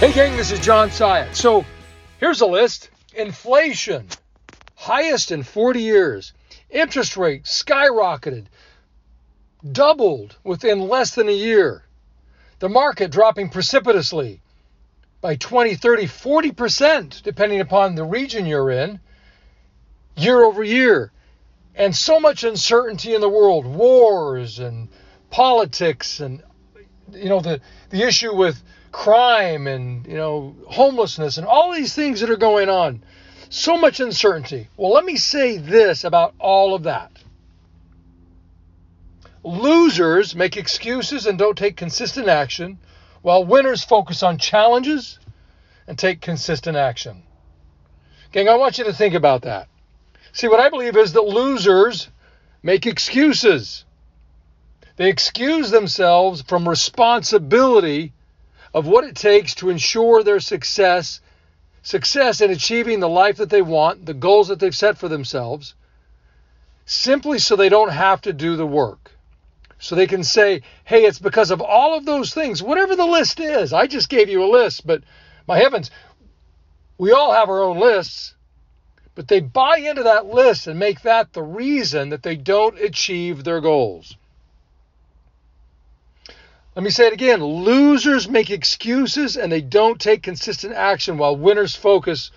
[0.00, 1.36] Hey, gang, this is John Syatt.
[1.36, 1.62] So
[2.20, 4.06] here's a list inflation,
[4.74, 6.32] highest in 40 years,
[6.70, 8.46] interest rates skyrocketed,
[9.70, 11.84] doubled within less than a year,
[12.60, 14.40] the market dropping precipitously
[15.20, 19.00] by 20, 30, 40%, depending upon the region you're in,
[20.16, 21.12] year over year.
[21.74, 24.88] And so much uncertainty in the world, wars and
[25.28, 26.42] politics and
[27.14, 27.60] you know the
[27.90, 32.68] the issue with crime and you know homelessness and all these things that are going
[32.68, 33.02] on.
[33.48, 34.68] So much uncertainty.
[34.76, 37.10] Well, let me say this about all of that.
[39.42, 42.78] Losers make excuses and don't take consistent action,
[43.22, 45.18] while winners focus on challenges
[45.86, 47.22] and take consistent action.
[48.32, 49.68] Gang, I want you to think about that.
[50.32, 52.08] See, what I believe is that losers
[52.62, 53.84] make excuses.
[55.00, 58.12] They excuse themselves from responsibility
[58.74, 61.22] of what it takes to ensure their success,
[61.82, 65.74] success in achieving the life that they want, the goals that they've set for themselves,
[66.84, 69.12] simply so they don't have to do the work.
[69.78, 73.40] So they can say, hey, it's because of all of those things, whatever the list
[73.40, 73.72] is.
[73.72, 75.02] I just gave you a list, but
[75.48, 75.90] my heavens,
[76.98, 78.34] we all have our own lists.
[79.14, 83.44] But they buy into that list and make that the reason that they don't achieve
[83.44, 84.14] their goals.
[86.76, 91.36] Let me say it again losers make excuses and they don't take consistent action, while
[91.36, 92.30] winners focus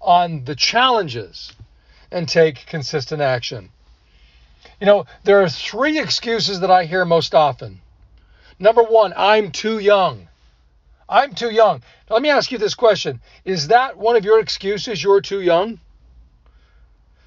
[0.00, 1.52] on the challenges
[2.10, 3.70] and take consistent action.
[4.80, 7.80] You know, there are three excuses that I hear most often.
[8.58, 10.28] Number one, I'm too young.
[11.08, 11.82] I'm too young.
[12.08, 15.02] Now, let me ask you this question Is that one of your excuses?
[15.02, 15.78] You're too young?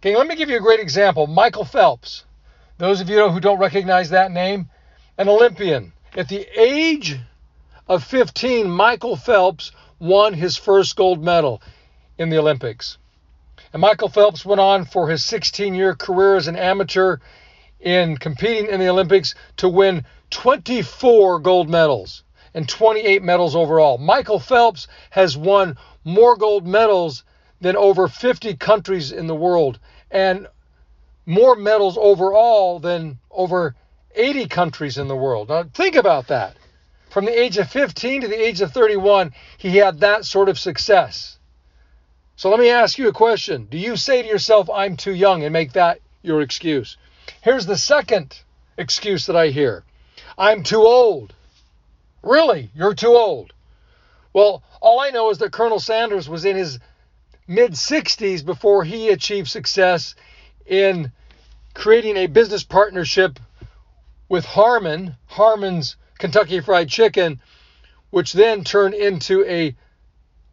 [0.00, 1.28] Okay, let me give you a great example.
[1.28, 2.24] Michael Phelps.
[2.78, 4.68] Those of you who don't recognize that name,
[5.16, 5.92] an Olympian.
[6.14, 7.18] At the age
[7.88, 11.62] of 15, Michael Phelps won his first gold medal
[12.18, 12.98] in the Olympics.
[13.72, 17.16] And Michael Phelps went on for his 16 year career as an amateur
[17.80, 23.96] in competing in the Olympics to win 24 gold medals and 28 medals overall.
[23.96, 27.24] Michael Phelps has won more gold medals
[27.62, 29.78] than over 50 countries in the world
[30.10, 30.46] and
[31.24, 33.74] more medals overall than over
[34.14, 35.48] 80 countries in the world.
[35.48, 36.56] Now, think about that.
[37.10, 40.58] From the age of 15 to the age of 31, he had that sort of
[40.58, 41.38] success.
[42.36, 43.66] So let me ask you a question.
[43.70, 46.96] Do you say to yourself, I'm too young, and make that your excuse?
[47.42, 48.40] Here's the second
[48.78, 49.84] excuse that I hear
[50.38, 51.34] I'm too old.
[52.22, 52.70] Really?
[52.74, 53.52] You're too old.
[54.32, 56.78] Well, all I know is that Colonel Sanders was in his
[57.46, 60.14] mid 60s before he achieved success
[60.66, 61.12] in
[61.74, 63.38] creating a business partnership
[64.32, 67.38] with Harman, Harman's Kentucky Fried Chicken,
[68.08, 69.76] which then turned into a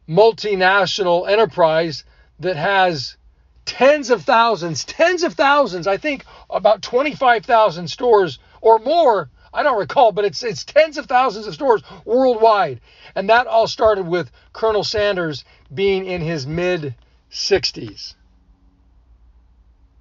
[0.06, 2.04] multinational enterprise
[2.42, 3.16] that has
[3.64, 9.30] tens of thousands, tens of thousands, I think about 25,000 stores or more.
[9.54, 12.82] I don't recall, but it's it's tens of thousands of stores worldwide.
[13.16, 16.96] And that all started with Colonel Sanders being in his mid
[17.32, 18.16] 60s.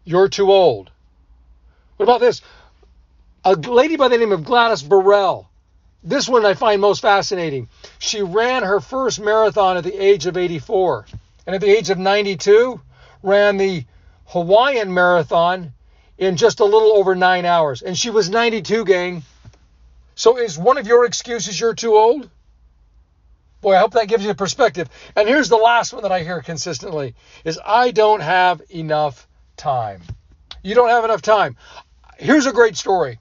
[0.05, 0.91] You're too old.
[1.97, 2.43] What about this?
[3.45, 5.49] A lady by the name of Gladys Burrill.
[6.03, 7.69] This one I find most fascinating.
[7.99, 11.07] She ran her first marathon at the age of 84,
[11.47, 12.81] and at the age of 92,
[13.23, 13.85] ran the
[14.27, 15.73] Hawaiian marathon
[16.19, 17.81] in just a little over nine hours.
[17.81, 19.23] And she was 92, gang.
[20.15, 22.29] So is one of your excuses you're too old?
[23.61, 24.89] Boy, I hope that gives you perspective.
[25.17, 29.27] And here's the last one that I hear consistently is I don't have enough
[29.57, 30.03] time.
[30.63, 31.57] You don't have enough time.
[32.19, 33.21] Here's a great story.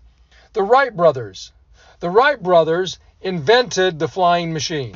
[0.57, 1.51] The Wright brothers.
[1.99, 4.95] The Wright brothers invented the flying machine.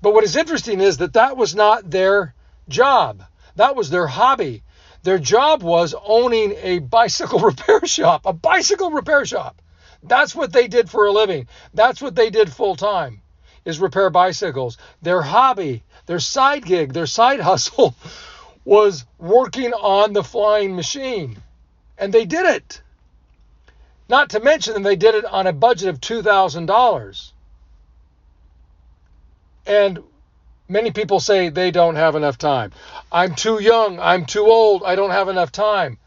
[0.00, 2.32] But what is interesting is that that was not their
[2.68, 3.24] job.
[3.56, 4.62] That was their hobby.
[5.02, 9.60] Their job was owning a bicycle repair shop, a bicycle repair shop.
[10.00, 11.48] That's what they did for a living.
[11.74, 13.20] That's what they did full time
[13.64, 14.78] is repair bicycles.
[15.02, 17.96] Their hobby, their side gig, their side hustle
[18.64, 21.42] was working on the flying machine.
[21.98, 22.80] And they did it.
[24.08, 27.32] Not to mention that they did it on a budget of $2,000.
[29.66, 30.02] And
[30.68, 32.72] many people say they don't have enough time.
[33.10, 34.00] I'm too young.
[34.00, 34.82] I'm too old.
[34.84, 35.98] I don't have enough time.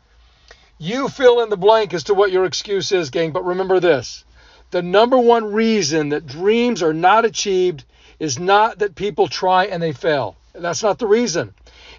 [0.78, 3.32] You fill in the blank as to what your excuse is, gang.
[3.32, 4.26] But remember this
[4.72, 7.86] the number one reason that dreams are not achieved
[8.20, 10.36] is not that people try and they fail.
[10.54, 11.54] That's not the reason.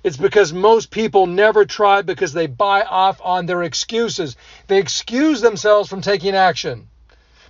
[0.05, 4.37] It's because most people never try because they buy off on their excuses.
[4.69, 6.89] They excuse themselves from taking action.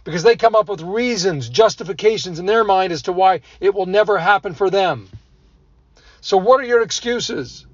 [0.04, 3.86] because they come up with reasons, justifications in their mind as to why it will
[3.86, 5.08] never happen for them.
[6.20, 7.66] So, what are your excuses?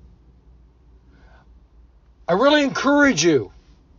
[2.26, 3.52] I really encourage you.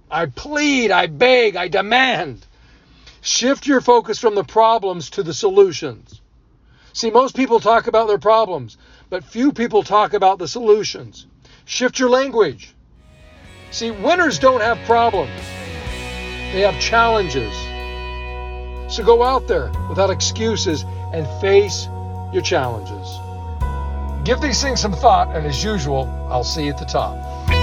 [0.09, 2.45] I plead, I beg, I demand.
[3.21, 6.21] Shift your focus from the problems to the solutions.
[6.93, 8.77] See, most people talk about their problems,
[9.09, 11.25] but few people talk about the solutions.
[11.65, 12.75] Shift your language.
[13.71, 15.31] See, winners don't have problems,
[16.53, 17.51] they have challenges.
[18.93, 21.87] So go out there without excuses and face
[22.31, 23.07] your challenges.
[24.23, 27.62] Give these things some thought, and as usual, I'll see you at the top.